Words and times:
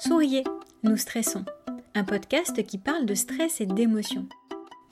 Souriez, 0.00 0.44
nous 0.82 0.96
stressons. 0.96 1.44
Un 1.94 2.04
podcast 2.04 2.64
qui 2.64 2.78
parle 2.78 3.04
de 3.04 3.14
stress 3.14 3.60
et 3.60 3.66
d'émotions. 3.66 4.26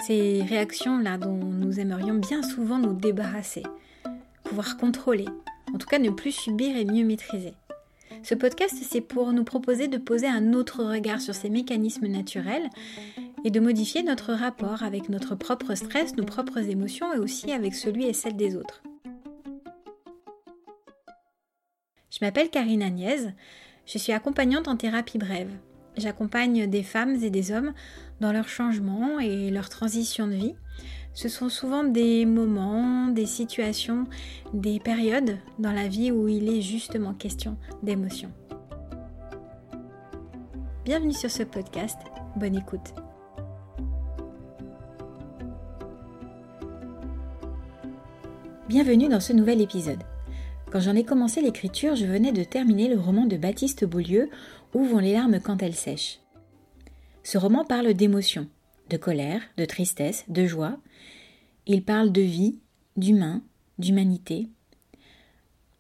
Ces 0.07 0.43
réactions-là 0.43 1.17
dont 1.17 1.33
nous 1.33 1.81
aimerions 1.81 2.17
bien 2.17 2.43
souvent 2.43 2.79
nous 2.79 2.93
débarrasser, 2.93 3.63
pouvoir 4.45 4.77
contrôler, 4.77 5.25
en 5.73 5.79
tout 5.79 5.87
cas 5.87 5.99
ne 5.99 6.11
plus 6.11 6.33
subir 6.33 6.77
et 6.77 6.85
mieux 6.85 7.07
maîtriser. 7.07 7.55
Ce 8.23 8.35
podcast, 8.35 8.75
c'est 8.83 9.01
pour 9.01 9.33
nous 9.33 9.45
proposer 9.45 9.89
de 9.89 9.97
poser 9.97 10.27
un 10.27 10.53
autre 10.53 10.85
regard 10.85 11.23
sur 11.23 11.35
ces 11.35 11.49
mécanismes 11.49 12.09
naturels 12.09 12.69
et 13.45 13.51
de 13.51 13.61
modifier 13.61 14.03
notre 14.03 14.35
rapport 14.35 14.83
avec 14.83 15.09
notre 15.09 15.37
propre 15.37 15.75
stress, 15.75 16.17
nos 16.17 16.27
propres 16.27 16.69
émotions 16.69 17.15
et 17.15 17.19
aussi 17.19 17.51
avec 17.51 17.75
celui 17.75 18.05
et 18.05 18.13
celle 18.13 18.37
des 18.37 18.57
autres. 18.57 18.83
Je 22.11 22.19
m'appelle 22.21 22.51
Karine 22.51 22.83
Agnès, 22.83 23.29
je 23.89 23.97
suis 23.97 24.13
accompagnante 24.13 24.69
en 24.69 24.77
thérapie 24.77 25.19
brève. 25.19 25.51
J'accompagne 25.97 26.69
des 26.69 26.83
femmes 26.83 27.17
et 27.23 27.31
des 27.31 27.51
hommes 27.53 27.73
dans 28.21 28.33
leur 28.33 28.47
changement 28.47 29.19
et 29.19 29.51
leur 29.51 29.71
transition 29.71 30.27
de 30.27 30.35
vie. 30.35 30.55
Ce 31.15 31.29
sont 31.29 31.49
souvent 31.49 31.83
des 31.83 32.27
moments, 32.27 33.09
des 33.09 33.27
situations, 33.27 34.05
des 34.53 34.79
périodes 34.79 35.39
dans 35.59 35.73
la 35.73 35.89
vie 35.89 36.13
où 36.13 36.29
il 36.29 36.49
est 36.51 36.61
justement 36.61 37.15
question 37.15 37.57
d'émotion. 37.83 38.31
Bienvenue 40.85 41.15
sur 41.15 41.31
ce 41.31 41.43
podcast, 41.43 41.99
bonne 42.37 42.57
écoute. 42.57 42.95
Bienvenue 48.69 49.09
dans 49.09 49.21
ce 49.21 49.33
nouvel 49.33 49.63
épisode. 49.63 50.03
Quand 50.71 50.81
j'en 50.81 50.95
ai 50.95 51.05
commencé 51.05 51.41
l'écriture, 51.41 51.97
je 51.97 52.05
venais 52.05 52.33
de 52.33 52.45
terminer 52.45 52.89
le 52.89 53.01
roman 53.01 53.25
de 53.25 53.39
Baptiste 53.39 53.87
Beaulieu, 53.87 54.29
Où 54.75 54.85
vont 54.85 54.99
les 54.99 55.15
larmes 55.15 55.41
quand 55.41 55.63
elles 55.63 55.75
sèchent. 55.75 56.21
Ce 57.23 57.39
roman 57.39 57.65
parle 57.65 57.95
d'émotions, 57.95 58.49
de 58.91 58.99
colère, 58.99 59.41
de 59.57 59.65
tristesse, 59.65 60.27
de 60.29 60.47
joie. 60.47 60.77
Il 61.67 61.83
parle 61.83 62.13
de 62.13 62.21
vie, 62.21 62.59
d'humain, 62.99 63.43
d'humanité. 63.79 64.49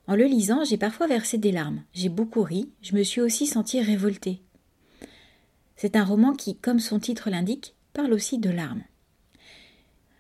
En 0.06 0.16
le 0.16 0.24
lisant, 0.24 0.64
j'ai 0.64 0.78
parfois 0.78 1.06
versé 1.06 1.36
des 1.36 1.52
larmes, 1.52 1.82
j'ai 1.92 2.08
beaucoup 2.08 2.42
ri, 2.42 2.70
je 2.80 2.96
me 2.96 3.02
suis 3.02 3.20
aussi 3.20 3.46
sentie 3.46 3.82
révoltée. 3.82 4.40
C'est 5.76 5.96
un 5.96 6.04
roman 6.04 6.32
qui, 6.32 6.56
comme 6.56 6.80
son 6.80 6.98
titre 6.98 7.28
l'indique, 7.28 7.74
parle 7.92 8.14
aussi 8.14 8.38
de 8.38 8.48
larmes. 8.48 8.84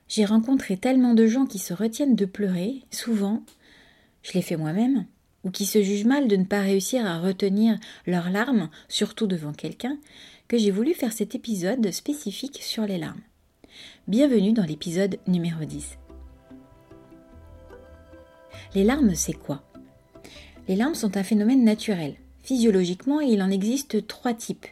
J'ai 0.08 0.26
rencontré 0.26 0.76
tellement 0.76 1.14
de 1.14 1.26
gens 1.26 1.46
qui 1.46 1.58
se 1.58 1.72
retiennent 1.72 2.16
de 2.16 2.26
pleurer, 2.26 2.82
souvent 2.90 3.42
je 4.28 4.34
l'ai 4.34 4.42
fait 4.42 4.56
moi-même, 4.56 5.06
ou 5.44 5.50
qui 5.50 5.64
se 5.64 5.82
jugent 5.82 6.04
mal 6.04 6.28
de 6.28 6.36
ne 6.36 6.44
pas 6.44 6.60
réussir 6.60 7.06
à 7.06 7.18
retenir 7.18 7.78
leurs 8.06 8.30
larmes, 8.30 8.68
surtout 8.88 9.26
devant 9.26 9.52
quelqu'un, 9.52 9.98
que 10.48 10.58
j'ai 10.58 10.70
voulu 10.70 10.92
faire 10.92 11.12
cet 11.12 11.34
épisode 11.34 11.90
spécifique 11.92 12.58
sur 12.62 12.84
les 12.84 12.98
larmes. 12.98 13.22
Bienvenue 14.06 14.52
dans 14.52 14.64
l'épisode 14.64 15.18
numéro 15.26 15.64
10. 15.64 15.98
Les 18.74 18.84
larmes, 18.84 19.14
c'est 19.14 19.32
quoi? 19.32 19.62
Les 20.66 20.76
larmes 20.76 20.94
sont 20.94 21.16
un 21.16 21.22
phénomène 21.22 21.64
naturel. 21.64 22.14
Physiologiquement, 22.42 23.20
il 23.20 23.42
en 23.42 23.50
existe 23.50 24.06
trois 24.06 24.34
types. 24.34 24.66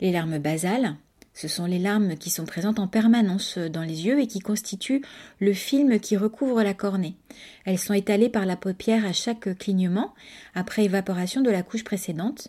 Les 0.00 0.10
larmes 0.10 0.38
basales, 0.38 0.96
ce 1.34 1.48
sont 1.48 1.64
les 1.64 1.78
larmes 1.78 2.16
qui 2.16 2.30
sont 2.30 2.44
présentes 2.44 2.78
en 2.78 2.86
permanence 2.86 3.56
dans 3.56 3.82
les 3.82 4.06
yeux 4.06 4.20
et 4.20 4.26
qui 4.26 4.40
constituent 4.40 5.02
le 5.40 5.54
film 5.54 5.98
qui 5.98 6.16
recouvre 6.16 6.62
la 6.62 6.74
cornée. 6.74 7.16
Elles 7.64 7.78
sont 7.78 7.94
étalées 7.94 8.28
par 8.28 8.44
la 8.44 8.56
paupière 8.56 9.06
à 9.06 9.12
chaque 9.12 9.56
clignement, 9.58 10.14
après 10.54 10.84
évaporation 10.84 11.40
de 11.40 11.50
la 11.50 11.62
couche 11.62 11.84
précédente. 11.84 12.48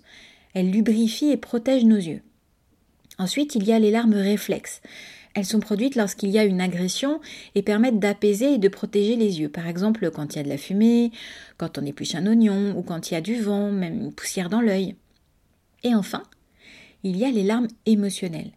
Elles 0.53 0.69
lubrifient 0.69 1.31
et 1.31 1.37
protègent 1.37 1.85
nos 1.85 1.95
yeux. 1.95 2.21
Ensuite, 3.17 3.55
il 3.55 3.63
y 3.63 3.71
a 3.71 3.79
les 3.79 3.91
larmes 3.91 4.13
réflexes. 4.13 4.81
Elles 5.35 5.45
sont 5.45 5.59
produites 5.59 5.95
lorsqu'il 5.95 6.29
y 6.29 6.37
a 6.37 6.43
une 6.43 6.61
agression 6.61 7.19
et 7.55 7.63
permettent 7.63 7.99
d'apaiser 7.99 8.55
et 8.55 8.57
de 8.59 8.67
protéger 8.67 9.15
les 9.15 9.39
yeux. 9.39 9.49
Par 9.49 9.67
exemple, 9.67 10.11
quand 10.11 10.33
il 10.33 10.37
y 10.37 10.39
a 10.41 10.43
de 10.43 10.49
la 10.49 10.57
fumée, 10.57 11.11
quand 11.57 11.77
on 11.77 11.85
épluche 11.85 12.15
un 12.15 12.27
oignon 12.27 12.77
ou 12.77 12.83
quand 12.83 13.09
il 13.09 13.15
y 13.15 13.17
a 13.17 13.21
du 13.21 13.41
vent, 13.41 13.71
même 13.71 13.99
une 13.99 14.13
poussière 14.13 14.49
dans 14.49 14.61
l'œil. 14.61 14.95
Et 15.83 15.95
enfin, 15.95 16.23
il 17.03 17.17
y 17.17 17.25
a 17.25 17.31
les 17.31 17.43
larmes 17.43 17.67
émotionnelles. 17.85 18.51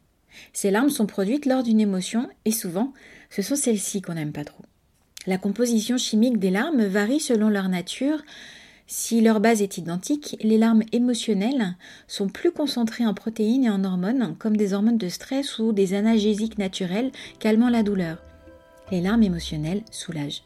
Ces 0.53 0.71
larmes 0.71 0.91
sont 0.91 1.07
produites 1.07 1.47
lors 1.47 1.63
d'une 1.63 1.81
émotion 1.81 2.29
et 2.45 2.53
souvent, 2.53 2.93
ce 3.31 3.43
sont 3.43 3.57
celles-ci 3.57 4.03
qu'on 4.03 4.15
n'aime 4.15 4.33
pas 4.33 4.45
trop. 4.45 4.65
La 5.27 5.39
composition 5.39 5.99
chimique 5.99 6.39
des 6.39 6.51
larmes 6.51 6.85
varie 6.85 7.21
selon 7.21 7.49
leur 7.49 7.69
nature. 7.69 8.23
Si 8.87 9.21
leur 9.21 9.41
base 9.41 9.63
est 9.63 9.79
identique, 9.79 10.37
les 10.41 10.59
larmes 10.59 10.85
émotionnelles 10.93 11.77
sont 12.07 12.29
plus 12.29 12.53
concentrées 12.53 13.07
en 13.07 13.15
protéines 13.15 13.65
et 13.65 13.71
en 13.71 13.83
hormones, 13.83 14.37
comme 14.39 14.57
des 14.57 14.73
hormones 14.73 14.99
de 14.99 15.09
stress 15.09 15.59
ou 15.59 15.73
des 15.73 15.95
analgésiques 15.95 16.59
naturels 16.59 17.11
calmant 17.41 17.69
la 17.69 17.83
douleur. 17.83 18.23
Les 18.93 19.01
larmes 19.01 19.25
émotionnelles 19.25 19.83
soulagent. 19.91 20.45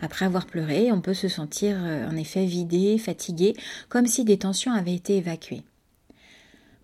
Après 0.00 0.24
avoir 0.24 0.46
pleuré, 0.46 0.92
on 0.92 1.02
peut 1.02 1.14
se 1.14 1.28
sentir 1.28 1.76
euh, 1.78 2.08
en 2.08 2.16
effet 2.16 2.46
vidé, 2.46 2.96
fatigué, 2.96 3.54
comme 3.88 4.06
si 4.06 4.24
des 4.24 4.38
tensions 4.38 4.72
avaient 4.72 4.94
été 4.94 5.16
évacuées. 5.18 5.62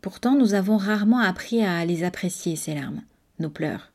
Pourtant, 0.01 0.37
nous 0.37 0.55
avons 0.55 0.77
rarement 0.77 1.19
appris 1.19 1.63
à 1.65 1.85
les 1.85 2.05
apprécier, 2.05 2.57
ces 2.57 2.75
larmes, 2.75 3.03
nos 3.39 3.51
pleurs. 3.51 3.93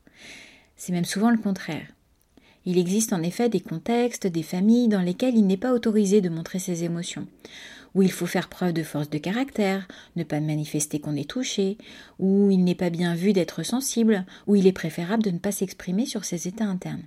C'est 0.76 0.92
même 0.92 1.04
souvent 1.04 1.30
le 1.30 1.38
contraire. 1.38 1.86
Il 2.66 2.78
existe 2.78 3.12
en 3.12 3.22
effet 3.22 3.48
des 3.48 3.60
contextes, 3.60 4.26
des 4.26 4.42
familles 4.42 4.88
dans 4.88 5.00
lesquelles 5.00 5.36
il 5.36 5.46
n'est 5.46 5.56
pas 5.56 5.72
autorisé 5.72 6.20
de 6.20 6.28
montrer 6.28 6.58
ses 6.58 6.84
émotions, 6.84 7.26
où 7.94 8.02
il 8.02 8.10
faut 8.10 8.26
faire 8.26 8.48
preuve 8.48 8.72
de 8.72 8.82
force 8.82 9.10
de 9.10 9.18
caractère, 9.18 9.86
ne 10.16 10.24
pas 10.24 10.40
manifester 10.40 10.98
qu'on 10.98 11.16
est 11.16 11.28
touché, 11.28 11.78
où 12.18 12.50
il 12.50 12.64
n'est 12.64 12.74
pas 12.74 12.90
bien 12.90 13.14
vu 13.14 13.32
d'être 13.32 13.62
sensible, 13.62 14.24
où 14.46 14.56
il 14.56 14.66
est 14.66 14.72
préférable 14.72 15.22
de 15.22 15.30
ne 15.30 15.38
pas 15.38 15.52
s'exprimer 15.52 16.06
sur 16.06 16.24
ses 16.24 16.48
états 16.48 16.64
internes. 16.64 17.04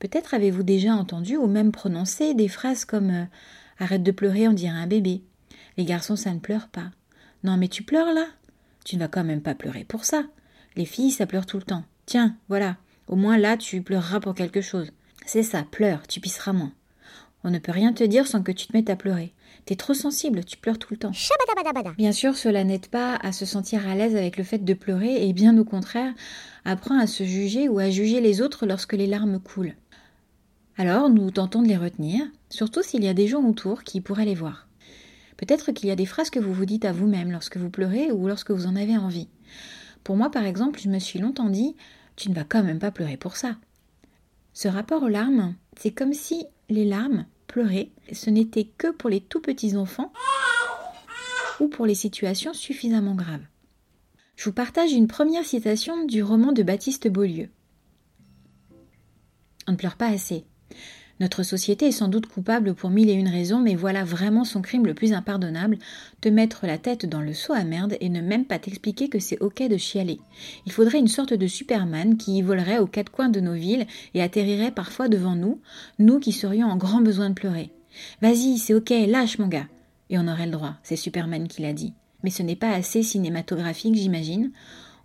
Peut-être 0.00 0.34
avez-vous 0.34 0.64
déjà 0.64 0.94
entendu 0.94 1.36
ou 1.36 1.46
même 1.46 1.72
prononcé 1.72 2.34
des 2.34 2.48
phrases 2.48 2.84
comme 2.84 3.10
euh, 3.10 3.24
Arrête 3.78 4.02
de 4.02 4.12
pleurer, 4.12 4.46
on 4.46 4.52
dirait 4.52 4.76
un 4.76 4.86
bébé. 4.86 5.22
Les 5.76 5.84
garçons, 5.84 6.14
ça 6.14 6.32
ne 6.32 6.38
pleure 6.38 6.68
pas. 6.68 6.90
Non, 7.44 7.58
mais 7.58 7.68
tu 7.68 7.82
pleures 7.82 8.12
là 8.14 8.26
Tu 8.84 8.96
ne 8.96 9.00
vas 9.00 9.08
quand 9.08 9.22
même 9.22 9.42
pas 9.42 9.54
pleurer 9.54 9.84
pour 9.84 10.06
ça. 10.06 10.24
Les 10.76 10.86
filles, 10.86 11.10
ça 11.10 11.26
pleure 11.26 11.46
tout 11.46 11.58
le 11.58 11.62
temps. 11.62 11.84
Tiens, 12.06 12.36
voilà. 12.48 12.78
Au 13.06 13.16
moins 13.16 13.36
là, 13.36 13.58
tu 13.58 13.82
pleureras 13.82 14.18
pour 14.20 14.34
quelque 14.34 14.62
chose. 14.62 14.90
C'est 15.26 15.42
ça, 15.42 15.62
pleure, 15.62 16.06
tu 16.06 16.20
pisseras 16.20 16.54
moins. 16.54 16.72
On 17.44 17.50
ne 17.50 17.58
peut 17.58 17.72
rien 17.72 17.92
te 17.92 18.02
dire 18.02 18.26
sans 18.26 18.42
que 18.42 18.50
tu 18.50 18.66
te 18.66 18.72
mettes 18.72 18.88
à 18.88 18.96
pleurer. 18.96 19.34
T'es 19.66 19.76
trop 19.76 19.92
sensible, 19.92 20.44
tu 20.44 20.56
pleures 20.56 20.78
tout 20.78 20.94
le 20.94 20.98
temps. 20.98 21.12
Bien 21.98 22.12
sûr, 22.12 22.34
cela 22.34 22.64
n'aide 22.64 22.86
pas 22.86 23.16
à 23.16 23.32
se 23.32 23.44
sentir 23.44 23.86
à 23.86 23.94
l'aise 23.94 24.16
avec 24.16 24.38
le 24.38 24.44
fait 24.44 24.64
de 24.64 24.74
pleurer 24.74 25.28
et 25.28 25.32
bien 25.34 25.56
au 25.58 25.64
contraire, 25.64 26.14
apprend 26.64 26.98
à 26.98 27.06
se 27.06 27.24
juger 27.24 27.68
ou 27.68 27.78
à 27.78 27.90
juger 27.90 28.22
les 28.22 28.40
autres 28.40 28.64
lorsque 28.64 28.94
les 28.94 29.06
larmes 29.06 29.38
coulent. 29.38 29.74
Alors, 30.78 31.10
nous 31.10 31.30
tentons 31.30 31.62
de 31.62 31.68
les 31.68 31.76
retenir, 31.76 32.24
surtout 32.48 32.82
s'il 32.82 33.04
y 33.04 33.08
a 33.08 33.14
des 33.14 33.28
gens 33.28 33.44
autour 33.44 33.84
qui 33.84 34.00
pourraient 34.00 34.24
les 34.24 34.34
voir. 34.34 34.66
Peut-être 35.36 35.72
qu'il 35.72 35.88
y 35.88 35.92
a 35.92 35.96
des 35.96 36.06
phrases 36.06 36.30
que 36.30 36.38
vous 36.38 36.52
vous 36.52 36.64
dites 36.64 36.84
à 36.84 36.92
vous-même 36.92 37.32
lorsque 37.32 37.56
vous 37.56 37.70
pleurez 37.70 38.12
ou 38.12 38.28
lorsque 38.28 38.50
vous 38.50 38.66
en 38.66 38.76
avez 38.76 38.96
envie. 38.96 39.28
Pour 40.04 40.16
moi, 40.16 40.30
par 40.30 40.44
exemple, 40.44 40.80
je 40.80 40.88
me 40.88 40.98
suis 40.98 41.18
longtemps 41.18 41.48
dit 41.48 41.74
Tu 42.16 42.30
ne 42.30 42.34
vas 42.34 42.44
quand 42.44 42.62
même 42.62 42.78
pas 42.78 42.90
pleurer 42.90 43.16
pour 43.16 43.36
ça. 43.36 43.56
Ce 44.52 44.68
rapport 44.68 45.02
aux 45.02 45.08
larmes, 45.08 45.54
c'est 45.76 45.90
comme 45.90 46.12
si 46.12 46.46
les 46.68 46.84
larmes, 46.84 47.26
pleurer, 47.46 47.90
ce 48.12 48.30
n'était 48.30 48.64
que 48.64 48.90
pour 48.92 49.10
les 49.10 49.20
tout 49.20 49.40
petits 49.40 49.76
enfants 49.76 50.12
ou 51.60 51.68
pour 51.68 51.86
les 51.86 51.94
situations 51.94 52.54
suffisamment 52.54 53.14
graves. 53.14 53.44
Je 54.36 54.44
vous 54.44 54.52
partage 54.52 54.92
une 54.92 55.06
première 55.06 55.44
citation 55.44 56.04
du 56.06 56.22
roman 56.22 56.52
de 56.52 56.62
Baptiste 56.62 57.08
Beaulieu. 57.08 57.48
On 59.66 59.72
ne 59.72 59.76
pleure 59.76 59.96
pas 59.96 60.08
assez. 60.08 60.44
Notre 61.20 61.44
société 61.44 61.86
est 61.86 61.92
sans 61.92 62.08
doute 62.08 62.26
coupable 62.26 62.74
pour 62.74 62.90
mille 62.90 63.08
et 63.08 63.14
une 63.14 63.28
raisons, 63.28 63.60
mais 63.60 63.76
voilà 63.76 64.02
vraiment 64.02 64.44
son 64.44 64.62
crime 64.62 64.84
le 64.84 64.94
plus 64.94 65.12
impardonnable, 65.12 65.78
te 66.20 66.28
mettre 66.28 66.66
la 66.66 66.76
tête 66.76 67.06
dans 67.06 67.20
le 67.20 67.32
seau 67.32 67.52
à 67.52 67.62
merde 67.62 67.96
et 68.00 68.08
ne 68.08 68.20
même 68.20 68.44
pas 68.44 68.58
t'expliquer 68.58 69.08
que 69.08 69.20
c'est 69.20 69.40
ok 69.40 69.62
de 69.68 69.76
chialer. 69.76 70.20
Il 70.66 70.72
faudrait 70.72 70.98
une 70.98 71.08
sorte 71.08 71.32
de 71.32 71.46
Superman 71.46 72.16
qui 72.16 72.42
volerait 72.42 72.78
aux 72.78 72.88
quatre 72.88 73.12
coins 73.12 73.28
de 73.28 73.40
nos 73.40 73.54
villes 73.54 73.86
et 74.14 74.22
atterrirait 74.22 74.72
parfois 74.72 75.08
devant 75.08 75.36
nous, 75.36 75.60
nous 76.00 76.18
qui 76.18 76.32
serions 76.32 76.66
en 76.66 76.76
grand 76.76 77.00
besoin 77.00 77.30
de 77.30 77.34
pleurer. 77.34 77.70
Vas-y, 78.20 78.58
c'est 78.58 78.74
ok, 78.74 78.92
lâche 79.06 79.38
mon 79.38 79.46
gars. 79.46 79.68
Et 80.10 80.18
on 80.18 80.26
aurait 80.26 80.46
le 80.46 80.52
droit, 80.52 80.74
c'est 80.82 80.96
Superman 80.96 81.46
qui 81.46 81.62
l'a 81.62 81.72
dit. 81.72 81.92
Mais 82.24 82.30
ce 82.30 82.42
n'est 82.42 82.56
pas 82.56 82.72
assez 82.72 83.02
cinématographique, 83.02 83.94
j'imagine. 83.94 84.50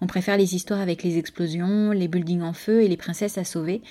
On 0.02 0.08
préfère 0.08 0.38
les 0.38 0.56
histoires 0.56 0.80
avec 0.80 1.04
les 1.04 1.18
explosions, 1.18 1.92
les 1.92 2.08
buildings 2.08 2.42
en 2.42 2.54
feu 2.54 2.82
et 2.82 2.88
les 2.88 2.98
princesses 2.98 3.38
à 3.38 3.44
sauver. 3.44 3.82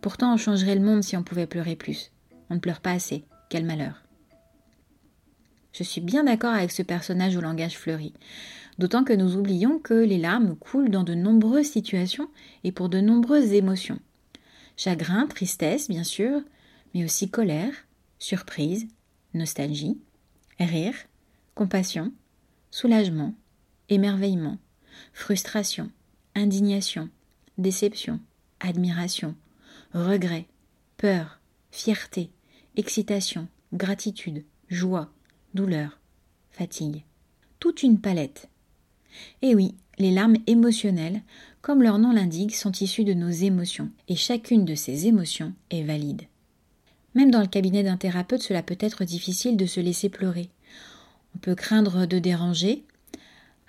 Pourtant, 0.00 0.34
on 0.34 0.36
changerait 0.36 0.76
le 0.76 0.84
monde 0.84 1.02
si 1.02 1.16
on 1.16 1.22
pouvait 1.22 1.46
pleurer 1.46 1.76
plus. 1.76 2.12
On 2.50 2.54
ne 2.54 2.60
pleure 2.60 2.80
pas 2.80 2.92
assez. 2.92 3.24
Quel 3.48 3.64
malheur. 3.64 4.02
Je 5.72 5.82
suis 5.82 6.00
bien 6.00 6.24
d'accord 6.24 6.54
avec 6.54 6.70
ce 6.70 6.82
personnage 6.82 7.36
au 7.36 7.40
langage 7.40 7.76
fleuri. 7.76 8.14
D'autant 8.78 9.04
que 9.04 9.12
nous 9.12 9.36
oublions 9.36 9.78
que 9.78 9.94
les 9.94 10.18
larmes 10.18 10.56
coulent 10.56 10.90
dans 10.90 11.02
de 11.02 11.14
nombreuses 11.14 11.70
situations 11.70 12.28
et 12.64 12.72
pour 12.72 12.88
de 12.88 13.00
nombreuses 13.00 13.52
émotions. 13.52 13.98
Chagrin, 14.76 15.26
tristesse, 15.26 15.88
bien 15.88 16.04
sûr, 16.04 16.40
mais 16.94 17.04
aussi 17.04 17.30
colère, 17.30 17.72
surprise, 18.18 18.86
nostalgie, 19.34 19.98
rire, 20.58 20.94
compassion, 21.54 22.12
soulagement, 22.70 23.34
émerveillement, 23.88 24.58
frustration, 25.12 25.90
indignation, 26.34 27.08
déception, 27.58 28.20
admiration, 28.60 29.34
regret, 29.92 30.46
peur, 30.96 31.40
fierté, 31.70 32.30
excitation, 32.76 33.48
gratitude, 33.72 34.44
joie, 34.68 35.10
douleur, 35.54 35.98
fatigue. 36.50 37.04
Toute 37.58 37.82
une 37.82 38.00
palette. 38.00 38.48
Et 39.42 39.54
oui, 39.54 39.74
les 39.98 40.10
larmes 40.10 40.36
émotionnelles, 40.46 41.22
comme 41.62 41.82
leur 41.82 41.98
nom 41.98 42.12
l'indique, 42.12 42.54
sont 42.54 42.72
issues 42.72 43.04
de 43.04 43.14
nos 43.14 43.30
émotions, 43.30 43.90
et 44.08 44.16
chacune 44.16 44.64
de 44.64 44.74
ces 44.74 45.06
émotions 45.06 45.54
est 45.70 45.82
valide. 45.82 46.22
Même 47.14 47.30
dans 47.30 47.40
le 47.40 47.46
cabinet 47.46 47.82
d'un 47.82 47.96
thérapeute, 47.96 48.42
cela 48.42 48.62
peut 48.62 48.76
être 48.78 49.04
difficile 49.04 49.56
de 49.56 49.64
se 49.64 49.80
laisser 49.80 50.10
pleurer. 50.10 50.50
On 51.34 51.38
peut 51.38 51.54
craindre 51.54 52.04
de 52.04 52.18
déranger, 52.18 52.84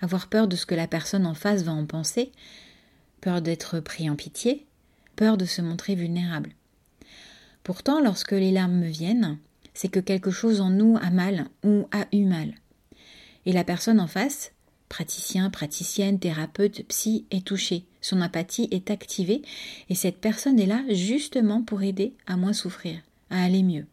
avoir 0.00 0.28
peur 0.28 0.48
de 0.48 0.56
ce 0.56 0.66
que 0.66 0.74
la 0.74 0.86
personne 0.86 1.26
en 1.26 1.34
face 1.34 1.62
va 1.62 1.72
en 1.72 1.86
penser, 1.86 2.32
peur 3.20 3.42
d'être 3.42 3.80
pris 3.80 4.08
en 4.08 4.16
pitié, 4.16 4.66
peur 5.16 5.36
de 5.36 5.44
se 5.44 5.62
montrer 5.62 5.94
vulnérable. 5.94 6.50
Pourtant, 7.62 8.00
lorsque 8.00 8.32
les 8.32 8.52
larmes 8.52 8.78
me 8.78 8.88
viennent, 8.88 9.38
c'est 9.74 9.88
que 9.88 10.00
quelque 10.00 10.30
chose 10.30 10.60
en 10.60 10.70
nous 10.70 10.96
a 11.02 11.10
mal 11.10 11.46
ou 11.64 11.86
a 11.92 12.06
eu 12.12 12.24
mal. 12.24 12.54
Et 13.46 13.52
la 13.52 13.64
personne 13.64 14.00
en 14.00 14.06
face, 14.06 14.52
praticien, 14.88 15.50
praticienne, 15.50 16.18
thérapeute, 16.18 16.86
psy, 16.88 17.26
est 17.30 17.46
touchée, 17.46 17.84
son 18.00 18.20
empathie 18.22 18.68
est 18.70 18.90
activée, 18.90 19.42
et 19.88 19.94
cette 19.94 20.18
personne 20.18 20.58
est 20.58 20.66
là 20.66 20.82
justement 20.90 21.62
pour 21.62 21.82
aider 21.82 22.14
à 22.26 22.36
moins 22.36 22.52
souffrir 22.52 23.00
à 23.30 23.42
aller 23.42 23.62
mieux. 23.62 23.86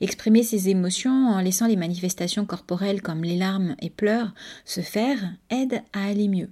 Exprimer 0.00 0.42
ses 0.42 0.68
émotions 0.68 1.28
en 1.28 1.40
laissant 1.40 1.66
les 1.66 1.76
manifestations 1.76 2.44
corporelles 2.44 3.00
comme 3.00 3.24
les 3.24 3.36
larmes 3.36 3.76
et 3.80 3.88
pleurs 3.88 4.34
se 4.64 4.82
faire 4.82 5.18
aide 5.48 5.82
à 5.94 6.04
aller 6.06 6.28
mieux. 6.28 6.50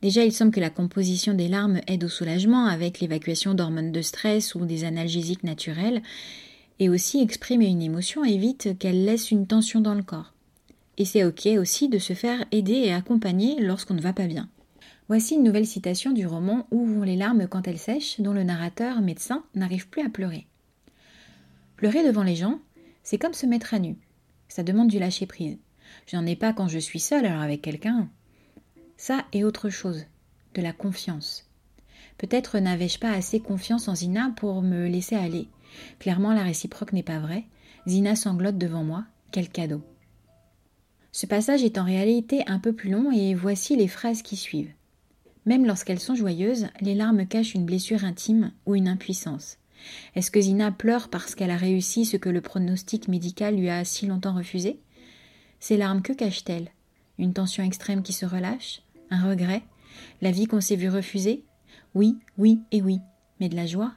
Déjà, 0.00 0.24
il 0.24 0.32
semble 0.32 0.50
que 0.50 0.60
la 0.60 0.70
composition 0.70 1.34
des 1.34 1.48
larmes 1.48 1.80
aide 1.86 2.04
au 2.04 2.08
soulagement 2.08 2.66
avec 2.66 3.00
l'évacuation 3.00 3.52
d'hormones 3.52 3.92
de 3.92 4.00
stress 4.00 4.54
ou 4.54 4.64
des 4.64 4.84
analgésiques 4.84 5.44
naturels, 5.44 6.02
et 6.78 6.88
aussi 6.88 7.20
exprimer 7.20 7.66
une 7.66 7.82
émotion 7.82 8.24
évite 8.24 8.78
qu'elle 8.78 9.04
laisse 9.04 9.30
une 9.30 9.46
tension 9.46 9.82
dans 9.82 9.94
le 9.94 10.02
corps. 10.02 10.32
Et 10.96 11.04
c'est 11.04 11.24
ok 11.24 11.46
aussi 11.58 11.88
de 11.88 11.98
se 11.98 12.14
faire 12.14 12.46
aider 12.50 12.72
et 12.72 12.94
accompagner 12.94 13.60
lorsqu'on 13.60 13.94
ne 13.94 14.00
va 14.00 14.14
pas 14.14 14.26
bien. 14.26 14.48
Voici 15.08 15.34
une 15.34 15.42
nouvelle 15.42 15.66
citation 15.66 16.12
du 16.12 16.26
roman 16.26 16.66
Où 16.70 16.86
vont 16.86 17.02
les 17.02 17.16
larmes 17.16 17.46
quand 17.46 17.68
elles 17.68 17.78
sèchent, 17.78 18.20
dont 18.20 18.32
le 18.32 18.44
narrateur 18.44 19.02
médecin 19.02 19.44
n'arrive 19.54 19.88
plus 19.88 20.02
à 20.02 20.08
pleurer. 20.08 20.46
Pleurer 21.76 22.06
devant 22.06 22.22
les 22.22 22.36
gens, 22.36 22.60
c'est 23.10 23.18
comme 23.18 23.34
se 23.34 23.44
mettre 23.44 23.74
à 23.74 23.80
nu. 23.80 23.96
Ça 24.46 24.62
demande 24.62 24.86
du 24.86 25.00
lâcher 25.00 25.26
prise. 25.26 25.58
Je 26.06 26.16
n'en 26.16 26.24
ai 26.26 26.36
pas 26.36 26.52
quand 26.52 26.68
je 26.68 26.78
suis 26.78 27.00
seule, 27.00 27.26
alors 27.26 27.42
avec 27.42 27.60
quelqu'un. 27.60 28.08
Ça 28.96 29.24
est 29.32 29.42
autre 29.42 29.68
chose, 29.68 30.06
de 30.54 30.62
la 30.62 30.72
confiance. 30.72 31.50
Peut-être 32.18 32.60
n'avais-je 32.60 33.00
pas 33.00 33.10
assez 33.10 33.40
confiance 33.40 33.88
en 33.88 33.96
Zina 33.96 34.32
pour 34.36 34.62
me 34.62 34.86
laisser 34.86 35.16
aller. 35.16 35.48
Clairement, 35.98 36.32
la 36.32 36.44
réciproque 36.44 36.92
n'est 36.92 37.02
pas 37.02 37.18
vraie. 37.18 37.46
Zina 37.88 38.14
sanglote 38.14 38.58
devant 38.58 38.84
moi. 38.84 39.04
Quel 39.32 39.48
cadeau. 39.48 39.82
Ce 41.10 41.26
passage 41.26 41.64
est 41.64 41.78
en 41.78 41.84
réalité 41.84 42.44
un 42.46 42.60
peu 42.60 42.72
plus 42.72 42.90
long 42.90 43.10
et 43.10 43.34
voici 43.34 43.74
les 43.74 43.88
phrases 43.88 44.22
qui 44.22 44.36
suivent. 44.36 44.72
Même 45.46 45.66
lorsqu'elles 45.66 45.98
sont 45.98 46.14
joyeuses, 46.14 46.68
les 46.80 46.94
larmes 46.94 47.26
cachent 47.26 47.54
une 47.54 47.66
blessure 47.66 48.04
intime 48.04 48.52
ou 48.66 48.76
une 48.76 48.86
impuissance. 48.86 49.58
Est-ce 50.14 50.30
que 50.30 50.40
Zina 50.40 50.70
pleure 50.70 51.08
parce 51.08 51.34
qu'elle 51.34 51.50
a 51.50 51.56
réussi 51.56 52.04
ce 52.04 52.16
que 52.16 52.28
le 52.28 52.40
pronostic 52.40 53.08
médical 53.08 53.56
lui 53.56 53.68
a 53.70 53.84
si 53.84 54.06
longtemps 54.06 54.34
refusé? 54.34 54.80
Ces 55.60 55.76
larmes, 55.76 56.02
que 56.02 56.12
cachent-elles 56.12 56.70
Une 57.18 57.34
tension 57.34 57.62
extrême 57.62 58.02
qui 58.02 58.12
se 58.12 58.26
relâche? 58.26 58.82
Un 59.10 59.28
regret? 59.28 59.62
La 60.22 60.30
vie 60.30 60.46
qu'on 60.46 60.60
s'est 60.60 60.76
vu 60.76 60.88
refuser? 60.88 61.44
Oui, 61.94 62.16
oui 62.38 62.60
et 62.72 62.82
oui, 62.82 63.00
mais 63.40 63.48
de 63.48 63.56
la 63.56 63.66
joie? 63.66 63.92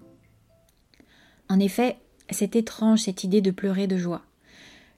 En 1.49 1.59
effet, 1.59 1.97
c'est 2.29 2.55
étrange 2.55 3.01
cette 3.01 3.23
idée 3.23 3.41
de 3.41 3.51
pleurer 3.51 3.87
de 3.87 3.97
joie. 3.97 4.23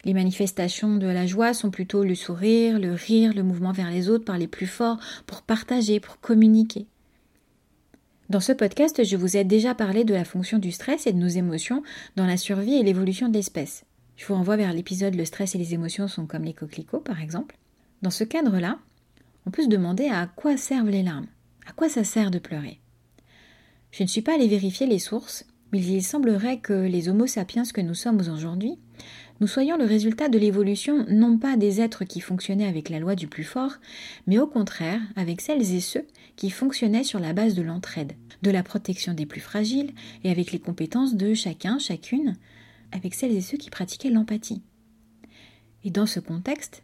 Les 0.05 0.13
manifestations 0.13 0.97
de 0.97 1.07
la 1.07 1.25
joie 1.25 1.53
sont 1.53 1.71
plutôt 1.71 2.03
le 2.03 2.13
sourire, 2.13 2.79
le 2.79 2.93
rire, 2.93 3.33
le 3.33 3.41
mouvement 3.41 3.71
vers 3.71 3.89
les 3.89 4.07
autres 4.07 4.23
par 4.23 4.37
les 4.37 4.47
plus 4.47 4.67
forts, 4.67 4.99
pour 5.25 5.41
partager, 5.41 5.99
pour 5.99 6.19
communiquer. 6.19 6.85
Dans 8.27 8.39
ce 8.39 8.51
podcast, 8.51 9.03
je 9.03 9.17
vous 9.17 9.37
ai 9.37 9.43
déjà 9.43 9.75
parlé 9.75 10.03
de 10.03 10.15
la 10.15 10.25
fonction 10.25 10.57
du 10.57 10.71
stress 10.71 11.05
et 11.05 11.13
de 11.13 11.19
nos 11.19 11.27
émotions 11.27 11.83
dans 12.15 12.25
la 12.25 12.37
survie 12.37 12.73
et 12.73 12.81
l'évolution 12.81 13.29
de 13.29 13.33
l'espèce. 13.35 13.85
Je 14.17 14.25
vous 14.25 14.33
renvoie 14.33 14.57
vers 14.57 14.73
l'épisode 14.73 15.13
Le 15.13 15.25
stress 15.25 15.53
et 15.53 15.59
les 15.59 15.75
émotions 15.75 16.07
sont 16.07 16.25
comme 16.25 16.43
les 16.43 16.53
coquelicots, 16.53 17.01
par 17.01 17.21
exemple. 17.21 17.55
Dans 18.01 18.09
ce 18.09 18.23
cadre-là, 18.23 18.79
on 19.45 19.51
peut 19.51 19.61
se 19.61 19.69
demander 19.69 20.07
à 20.07 20.25
quoi 20.25 20.57
servent 20.57 20.89
les 20.89 21.03
larmes, 21.03 21.27
à 21.67 21.73
quoi 21.73 21.87
ça 21.87 22.03
sert 22.03 22.31
de 22.31 22.39
pleurer. 22.39 22.79
Je 23.91 24.01
ne 24.01 24.07
suis 24.07 24.23
pas 24.23 24.33
allée 24.33 24.47
vérifier 24.47 24.87
les 24.87 24.99
sources, 24.99 25.45
mais 25.71 25.81
il 25.81 26.03
semblerait 26.03 26.59
que 26.59 26.73
les 26.73 27.09
Homo 27.09 27.27
sapiens 27.27 27.63
que 27.63 27.81
nous 27.81 27.93
sommes 27.93 28.19
aujourd'hui, 28.19 28.77
nous 29.41 29.47
soyons 29.47 29.77
le 29.77 29.83
résultat 29.83 30.29
de 30.29 30.37
l'évolution 30.37 31.05
non 31.09 31.37
pas 31.37 31.57
des 31.57 31.81
êtres 31.81 32.05
qui 32.05 32.21
fonctionnaient 32.21 32.67
avec 32.67 32.89
la 32.89 32.99
loi 32.99 33.15
du 33.15 33.27
plus 33.27 33.43
fort, 33.43 33.73
mais 34.27 34.39
au 34.39 34.47
contraire 34.47 35.01
avec 35.17 35.41
celles 35.41 35.73
et 35.73 35.81
ceux 35.81 36.05
qui 36.37 36.49
fonctionnaient 36.49 37.03
sur 37.03 37.19
la 37.19 37.33
base 37.33 37.53
de 37.53 37.61
l'entraide, 37.61 38.13
de 38.43 38.51
la 38.51 38.63
protection 38.63 39.13
des 39.13 39.25
plus 39.25 39.41
fragiles 39.41 39.91
et 40.23 40.31
avec 40.31 40.53
les 40.53 40.59
compétences 40.59 41.15
de 41.15 41.33
chacun, 41.33 41.79
chacune, 41.79 42.37
avec 42.93 43.13
celles 43.13 43.35
et 43.35 43.41
ceux 43.41 43.57
qui 43.57 43.69
pratiquaient 43.69 44.09
l'empathie. 44.09 44.61
Et 45.83 45.91
dans 45.91 46.05
ce 46.05 46.21
contexte, 46.21 46.83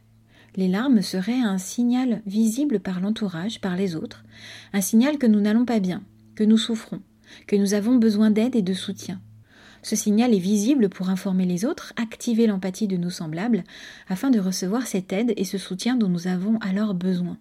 les 0.57 0.67
larmes 0.67 1.01
seraient 1.01 1.39
un 1.39 1.57
signal 1.57 2.21
visible 2.25 2.81
par 2.81 2.99
l'entourage, 2.99 3.61
par 3.61 3.77
les 3.77 3.95
autres, 3.95 4.25
un 4.73 4.81
signal 4.81 5.17
que 5.17 5.27
nous 5.27 5.39
n'allons 5.39 5.65
pas 5.65 5.79
bien, 5.79 6.03
que 6.35 6.43
nous 6.43 6.57
souffrons, 6.57 7.01
que 7.47 7.55
nous 7.55 7.73
avons 7.73 7.95
besoin 7.95 8.31
d'aide 8.31 8.55
et 8.55 8.61
de 8.61 8.73
soutien. 8.73 9.21
Ce 9.83 9.95
signal 9.95 10.33
est 10.33 10.39
visible 10.39 10.89
pour 10.89 11.09
informer 11.09 11.45
les 11.45 11.65
autres, 11.65 11.93
activer 11.95 12.45
l'empathie 12.45 12.87
de 12.87 12.97
nos 12.97 13.09
semblables, 13.09 13.63
afin 14.07 14.29
de 14.29 14.39
recevoir 14.39 14.85
cette 14.85 15.11
aide 15.11 15.33
et 15.37 15.45
ce 15.45 15.57
soutien 15.57 15.95
dont 15.95 16.09
nous 16.09 16.27
avons 16.27 16.57
alors 16.59 16.93
besoin. 16.93 17.37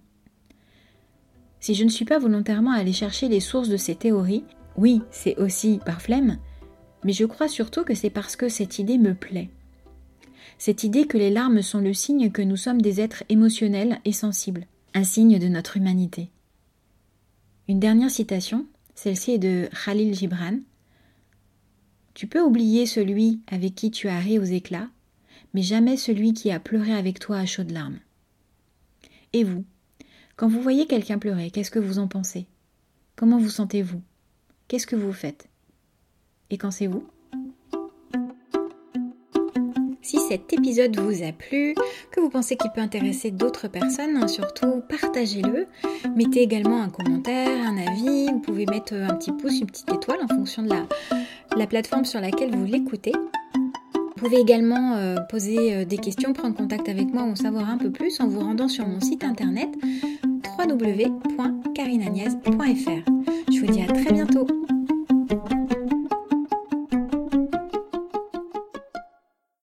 Si 1.60 1.74
je 1.74 1.84
ne 1.84 1.90
suis 1.90 2.06
pas 2.06 2.18
volontairement 2.18 2.72
allé 2.72 2.92
chercher 2.92 3.28
les 3.28 3.40
sources 3.40 3.68
de 3.68 3.76
ces 3.76 3.94
théories, 3.94 4.44
oui, 4.76 5.02
c'est 5.10 5.36
aussi 5.36 5.78
par 5.84 6.00
flemme, 6.00 6.38
mais 7.04 7.12
je 7.12 7.26
crois 7.26 7.48
surtout 7.48 7.84
que 7.84 7.94
c'est 7.94 8.10
parce 8.10 8.36
que 8.36 8.48
cette 8.48 8.78
idée 8.78 8.96
me 8.96 9.14
plaît. 9.14 9.50
Cette 10.56 10.84
idée 10.84 11.06
que 11.06 11.18
les 11.18 11.30
larmes 11.30 11.62
sont 11.62 11.80
le 11.80 11.92
signe 11.92 12.30
que 12.30 12.42
nous 12.42 12.56
sommes 12.56 12.80
des 12.80 13.00
êtres 13.00 13.24
émotionnels 13.28 13.98
et 14.06 14.12
sensibles, 14.12 14.66
un 14.94 15.04
signe 15.04 15.38
de 15.38 15.48
notre 15.48 15.76
humanité. 15.76 16.30
Une 17.68 17.80
dernière 17.80 18.10
citation, 18.10 18.66
celle-ci 19.02 19.30
est 19.30 19.38
de 19.38 19.66
Khalil 19.82 20.14
Gibran, 20.14 20.58
tu 22.12 22.26
peux 22.26 22.42
oublier 22.42 22.84
celui 22.84 23.40
avec 23.46 23.74
qui 23.74 23.90
tu 23.90 24.08
as 24.08 24.18
ri 24.18 24.38
aux 24.38 24.44
éclats, 24.44 24.90
mais 25.54 25.62
jamais 25.62 25.96
celui 25.96 26.34
qui 26.34 26.50
a 26.50 26.60
pleuré 26.60 26.92
avec 26.92 27.18
toi 27.18 27.38
à 27.38 27.46
chaudes 27.46 27.70
larmes. 27.70 27.98
Et 29.32 29.42
vous, 29.42 29.64
quand 30.36 30.48
vous 30.48 30.60
voyez 30.60 30.86
quelqu'un 30.86 31.18
pleurer, 31.18 31.50
qu'est-ce 31.50 31.70
que 31.70 31.78
vous 31.78 31.98
en 31.98 32.08
pensez? 32.08 32.46
Comment 33.16 33.38
vous 33.38 33.48
sentez-vous? 33.48 34.02
Qu'est-ce 34.68 34.86
que 34.86 34.96
vous 34.96 35.14
faites? 35.14 35.48
Et 36.50 36.58
quand 36.58 36.70
c'est 36.70 36.86
vous? 36.86 37.08
Si 40.10 40.18
cet 40.28 40.52
épisode 40.52 40.98
vous 40.98 41.22
a 41.22 41.30
plu, 41.30 41.76
que 42.10 42.20
vous 42.20 42.30
pensez 42.30 42.56
qu'il 42.56 42.72
peut 42.72 42.80
intéresser 42.80 43.30
d'autres 43.30 43.68
personnes, 43.68 44.26
surtout 44.26 44.82
partagez-le. 44.88 45.68
Mettez 46.16 46.42
également 46.42 46.82
un 46.82 46.88
commentaire, 46.88 47.64
un 47.64 47.76
avis. 47.76 48.26
Vous 48.32 48.40
pouvez 48.40 48.66
mettre 48.66 48.94
un 48.94 49.14
petit 49.14 49.30
pouce, 49.30 49.60
une 49.60 49.66
petite 49.66 49.92
étoile 49.92 50.18
en 50.24 50.28
fonction 50.34 50.64
de 50.64 50.70
la, 50.70 50.84
la 51.56 51.68
plateforme 51.68 52.04
sur 52.04 52.20
laquelle 52.20 52.50
vous 52.50 52.64
l'écoutez. 52.64 53.12
Vous 53.94 54.10
pouvez 54.16 54.38
également 54.38 54.96
euh, 54.96 55.20
poser 55.28 55.74
euh, 55.74 55.84
des 55.84 55.98
questions, 55.98 56.32
prendre 56.32 56.56
contact 56.56 56.88
avec 56.88 57.14
moi 57.14 57.22
ou 57.22 57.30
en 57.30 57.36
savoir 57.36 57.70
un 57.70 57.78
peu 57.78 57.92
plus 57.92 58.18
en 58.18 58.26
vous 58.26 58.40
rendant 58.40 58.66
sur 58.66 58.88
mon 58.88 59.00
site 59.00 59.22
internet 59.22 59.68
www.carinagnès.fr. 60.58 63.12
Je 63.52 63.60
vous 63.60 63.72
dis 63.72 63.82
à 63.82 63.86
très 63.86 64.12
bientôt 64.12 64.44